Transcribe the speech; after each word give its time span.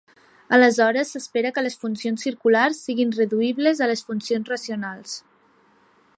Aleshores, 0.55 1.11
s'espera 1.15 1.51
que 1.57 1.63
les 1.67 1.77
"funcions 1.83 2.25
circulars" 2.29 2.81
siguin 2.87 3.15
reduïbles 3.19 3.83
a 3.89 3.93
les 3.93 4.05
funcions 4.09 4.53
racionals. 4.57 5.17